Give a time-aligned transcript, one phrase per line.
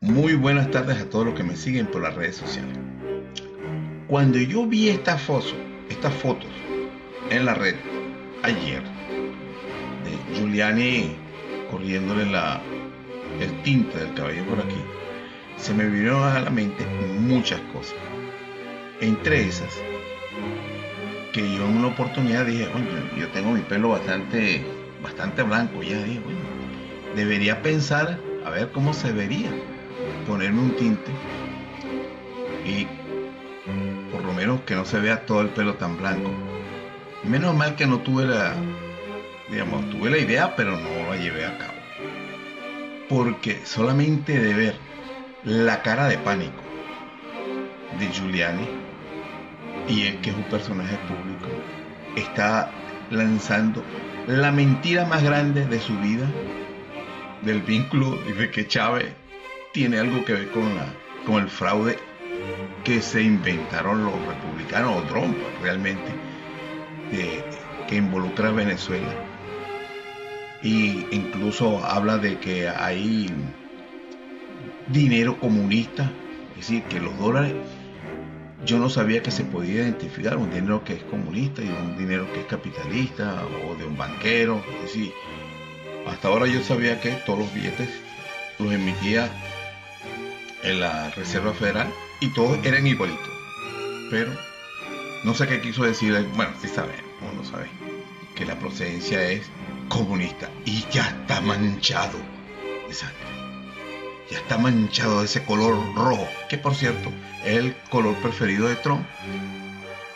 [0.00, 2.78] Muy buenas tardes a todos los que me siguen por las redes sociales.
[4.06, 5.56] Cuando yo vi estas fotos,
[5.90, 6.48] estas fotos
[7.30, 7.74] en la red
[8.44, 8.80] ayer
[10.04, 11.16] de Giuliani
[11.68, 12.62] corriéndole la,
[13.40, 14.80] el tinte del cabello por aquí,
[15.56, 16.86] se me vinieron a la mente
[17.18, 17.98] muchas cosas.
[19.00, 19.74] Entre esas,
[21.32, 24.64] que yo en una oportunidad dije, bueno, yo tengo mi pelo bastante,
[25.02, 26.38] bastante blanco, ya dije, bueno,
[27.16, 29.50] debería pensar a ver cómo se vería
[30.28, 31.10] ponerme un tinte
[32.66, 32.86] y
[34.12, 36.30] por lo menos que no se vea todo el pelo tan blanco.
[37.24, 38.54] Menos mal que no tuve la,
[39.50, 41.72] digamos, tuve la idea, pero no la llevé a cabo.
[43.08, 44.76] Porque solamente de ver
[45.44, 46.62] la cara de pánico
[47.98, 48.68] de Giuliani,
[49.88, 51.48] y es que es un personaje público,
[52.16, 52.70] está
[53.10, 53.82] lanzando
[54.26, 56.26] la mentira más grande de su vida,
[57.40, 59.14] del vínculo de que Chávez
[59.72, 60.86] tiene algo que ver con, la,
[61.26, 61.98] con el fraude
[62.84, 66.10] que se inventaron los republicanos o Trump realmente,
[67.88, 69.14] que involucra a Venezuela.
[70.62, 73.30] Y incluso habla de que hay
[74.88, 76.10] dinero comunista,
[76.52, 77.54] es decir, que los dólares,
[78.64, 82.26] yo no sabía que se podía identificar un dinero que es comunista y un dinero
[82.32, 85.12] que es capitalista o de un banquero, es decir,
[86.06, 87.88] hasta ahora yo sabía que todos los billetes
[88.58, 89.30] los emitía
[90.62, 93.30] en la Reserva Federal y todos eran igualitos.
[94.10, 94.32] Pero
[95.24, 96.96] no sé qué quiso decir, bueno, sí saben,
[97.36, 97.68] no sabe,
[98.34, 99.42] que la procedencia es
[99.88, 102.18] comunista y ya está manchado
[102.86, 103.16] de sangre.
[104.30, 107.10] Ya está manchado de ese color rojo, que por cierto
[107.44, 109.06] es el color preferido de Trump.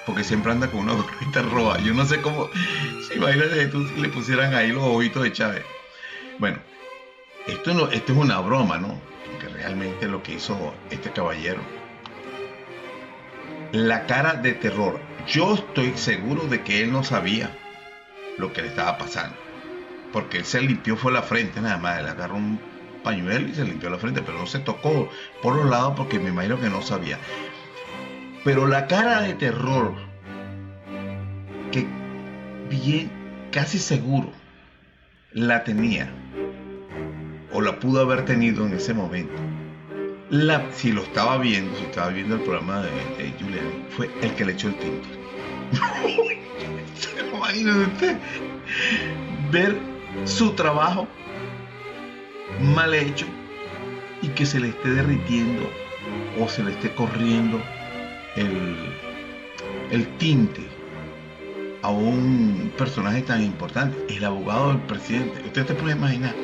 [0.06, 1.78] Porque siempre anda con una gorrita roja.
[1.81, 2.50] Yo no sé cómo,
[3.09, 5.65] si imagínate tú si le pusieran ahí los ojitos de Chávez.
[6.39, 6.59] Bueno,
[7.47, 9.00] esto, no, esto es una broma, ¿no?
[9.42, 11.60] Que realmente lo que hizo este caballero.
[13.72, 15.00] La cara de terror.
[15.26, 17.50] Yo estoy seguro de que él no sabía
[18.38, 19.36] lo que le estaba pasando.
[20.12, 22.00] Porque él se limpió fue la frente nada más.
[22.00, 22.60] Le agarró un
[23.03, 25.10] pañuelo y se limpió la frente, pero no se tocó
[25.42, 27.19] por los lados porque me imagino que no sabía.
[28.44, 29.94] Pero la cara de terror,
[31.72, 31.84] que
[32.69, 33.10] bien,
[33.50, 34.30] casi seguro
[35.32, 36.12] la tenía,
[37.53, 39.35] o la pudo haber tenido en ese momento,
[40.31, 44.45] la, si lo estaba viendo, si estaba viendo el programa de, Julian, fue el que
[44.45, 45.09] le echó el tinte.
[46.95, 48.17] ¿Se usted?
[49.51, 49.77] Ver
[50.25, 51.07] su trabajo
[52.75, 53.27] mal hecho
[54.23, 55.69] y que se le esté derritiendo
[56.41, 57.61] o se le esté corriendo
[58.37, 58.77] el,
[59.91, 60.63] el tinte
[61.83, 65.43] a un personaje tan importante, el abogado del presidente.
[65.45, 66.34] Usted te puede imaginar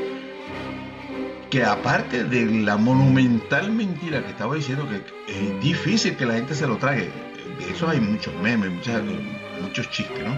[1.50, 4.97] que aparte de la monumental mentira que estaba diciendo, que
[5.32, 7.10] es difícil que la gente se lo trague,
[7.59, 9.03] de eso hay muchos memes, muchos,
[9.62, 10.36] muchos chistes, ¿no?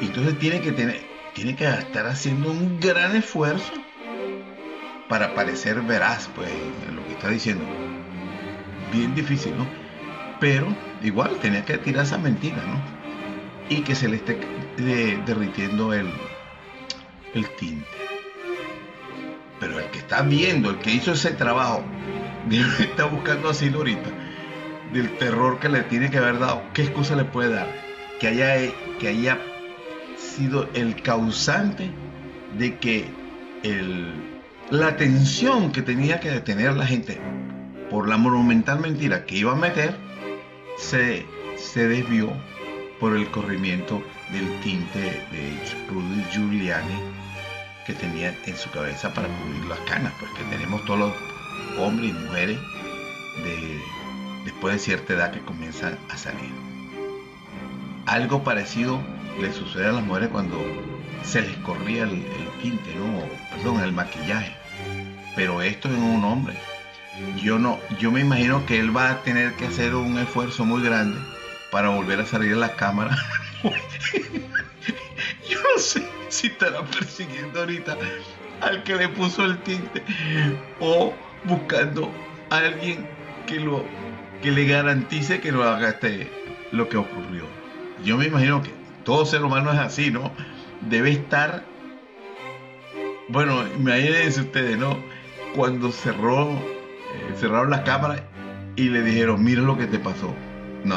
[0.00, 1.02] Entonces tiene que tener,
[1.34, 3.72] tiene que estar haciendo un gran esfuerzo
[5.08, 6.50] para parecer veraz, pues,
[6.88, 7.64] en lo que está diciendo.
[8.92, 9.66] Bien difícil, ¿no?
[10.40, 10.66] Pero
[11.02, 12.80] igual tenía que tirar esa mentira, ¿no?
[13.68, 14.38] Y que se le esté
[15.26, 16.08] derritiendo el,
[17.34, 18.05] el tinte.
[19.60, 21.82] Pero el que está viendo, el que hizo ese trabajo,
[22.80, 24.10] está buscando así ahorita,
[24.92, 27.68] del terror que le tiene que haber dado, ¿qué excusa le puede dar?
[28.20, 29.36] Que haya, que
[30.16, 31.90] sido el causante
[32.58, 33.06] de que
[33.62, 34.12] el,
[34.70, 37.20] la tensión que tenía que detener la gente
[37.90, 39.94] por la monumental mentira que iba a meter
[40.78, 41.26] se,
[41.56, 42.32] se desvió
[43.00, 44.02] por el corrimiento
[44.32, 45.58] del tinte de
[45.90, 47.25] Rudy Giuliani
[47.86, 51.12] que tenía en su cabeza para cubrir las canas, pues que tenemos todos los
[51.78, 52.58] hombres y mujeres
[53.44, 53.80] de,
[54.44, 56.50] después de cierta edad que comienzan a salir.
[58.06, 59.00] Algo parecido
[59.40, 60.58] le sucede a las mujeres cuando
[61.22, 63.22] se les corría el, el tinte, ¿no?
[63.56, 64.56] Perdón, el maquillaje.
[65.36, 66.56] Pero esto en un hombre.
[67.36, 70.82] Yo no, yo me imagino que él va a tener que hacer un esfuerzo muy
[70.82, 71.18] grande
[71.70, 73.16] para volver a salir a la cámara.
[75.48, 77.96] yo no sé si estará persiguiendo ahorita
[78.60, 80.02] al que le puso el tinte
[80.80, 81.12] o
[81.44, 82.10] buscando
[82.50, 83.06] a alguien
[83.46, 83.84] que lo
[84.42, 86.30] que le garantice que no haga este
[86.72, 87.44] lo que ocurrió.
[88.04, 88.70] Yo me imagino que
[89.04, 90.32] todo ser humano es así, ¿no?
[90.88, 91.64] Debe estar
[93.28, 94.96] bueno, imagínense ustedes, ¿no?
[95.54, 98.22] Cuando cerró eh, cerraron las cámaras
[98.76, 100.34] y le dijeron, "Mira lo que te pasó."
[100.84, 100.96] No.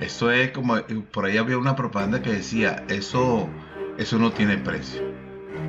[0.00, 0.76] Eso es como
[1.12, 3.48] por ahí había una propaganda que decía, "Eso
[3.98, 5.02] eso no tiene precio."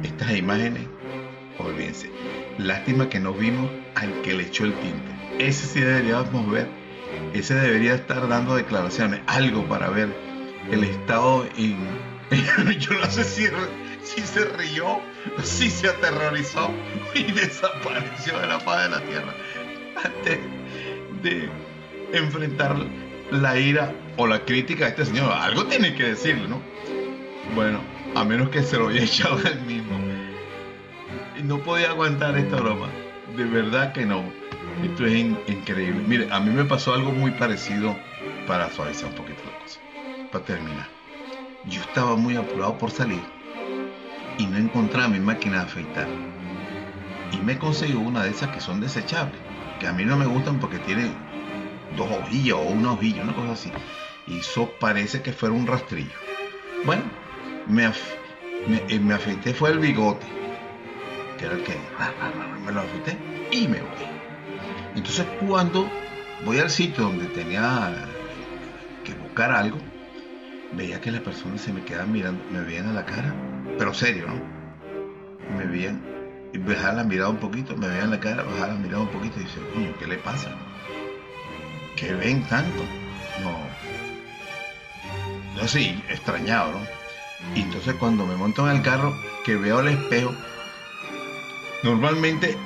[0.04, 0.88] Estas imágenes
[1.60, 2.10] olvídense.
[2.58, 5.12] Lástima que no vimos al que le echó el tinte.
[5.40, 6.68] Ese sí deberíamos ver.
[7.34, 10.10] Ese debería estar dando declaraciones, algo para ver
[10.72, 11.78] el estado en...
[12.80, 13.48] Yo no sé si,
[14.22, 15.02] se rió,
[15.44, 16.72] si se aterrorizó
[17.16, 19.34] y desapareció de la faz de la tierra
[20.04, 20.40] antes
[21.24, 21.50] de
[22.14, 22.76] enfrentar
[23.32, 25.32] la ira o la crítica a este señor.
[25.34, 26.62] Algo tiene que decirle, ¿no?
[27.56, 27.82] Bueno,
[28.16, 30.00] a menos que se lo haya echado él mismo
[31.44, 32.90] no podía aguantar esta broma.
[33.36, 34.24] De verdad que no.
[34.84, 35.16] Esto es
[35.48, 36.04] increíble.
[36.08, 37.96] Mire, a mí me pasó algo muy parecido
[38.48, 39.80] para suavizar un poquito la cosa.
[40.32, 40.88] Para terminar.
[41.66, 43.22] Yo estaba muy apurado por salir
[44.38, 46.08] y no encontraba mi máquina de afeitar.
[47.32, 49.40] Y me conseguí una de esas que son desechables.
[49.80, 51.10] Que a mí no me gustan porque tiene
[51.98, 53.72] dos hojillas o una hojilla, una cosa así.
[54.28, 56.16] Y eso parece que fuera un rastrillo.
[56.86, 57.04] Bueno,
[57.70, 57.88] me,
[58.68, 60.26] me, eh, me afeité fue el bigote
[61.38, 61.76] que era el que
[62.66, 63.18] me lo afeité
[63.52, 63.90] y me voy.
[64.96, 65.90] Entonces cuando
[66.46, 67.94] voy al sitio donde tenía
[69.06, 69.78] que buscar algo,
[70.74, 73.34] veía que las personas se me quedaban mirando, me veían a la cara,
[73.78, 75.58] pero serio, ¿no?
[75.58, 76.04] Me veían,
[76.68, 79.44] bajaban la mirada un poquito, me veían la cara, bajaban la mirada un poquito y
[79.44, 80.50] dice, coño, ¿qué le pasa?
[81.96, 82.84] ¿Qué ven tanto?
[83.42, 83.58] No.
[85.60, 86.99] Yo sí, extrañado, ¿no?
[87.56, 89.14] Y entonces cuando me monto en el carro,
[89.46, 90.34] que veo el espejo,
[91.82, 92.58] Normalmente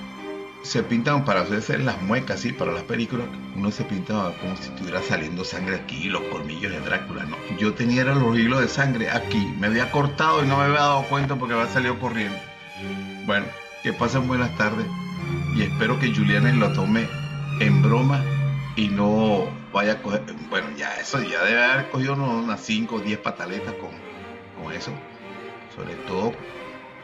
[0.64, 2.52] se pintan para hacerse las muecas, ¿sí?
[2.52, 6.80] Para las películas, uno se pinta como si estuviera saliendo sangre aquí, los colmillos de
[6.80, 7.38] Drácula, ¿no?
[7.60, 11.04] Yo tenía los hilos de sangre aquí, me había cortado y no me había dado
[11.04, 12.38] cuenta porque había salido corriendo.
[13.28, 13.46] Bueno,
[13.84, 14.88] que pasen buenas tardes
[15.56, 17.08] y espero que Juliana lo tome
[17.60, 18.24] en broma
[18.76, 23.00] y no vaya a coger, bueno, ya eso, ya debe haber cogido unas 5 o
[23.00, 23.92] 10 pataletas con,
[24.72, 24.92] eso.
[25.76, 26.34] Sobre todo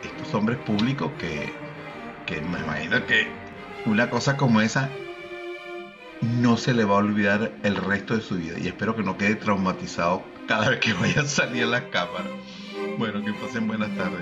[0.03, 1.51] estos hombres públicos que
[2.29, 3.27] que me imagino que
[3.87, 4.91] una cosa como esa
[6.21, 9.17] no se le va a olvidar el resto de su vida y espero que no
[9.17, 12.29] quede traumatizado cada vez que vaya a salir a la cámara.
[12.99, 14.21] Bueno, que pasen buenas tardes.